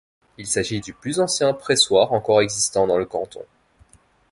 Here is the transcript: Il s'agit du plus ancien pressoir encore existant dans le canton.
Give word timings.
Il 0.39 0.47
s'agit 0.47 0.79
du 0.81 0.93
plus 0.95 1.19
ancien 1.19 1.53
pressoir 1.53 2.11
encore 2.11 2.41
existant 2.41 2.87
dans 2.87 2.97
le 2.97 3.05
canton. 3.05 3.45